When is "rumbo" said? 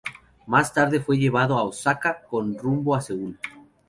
2.57-2.95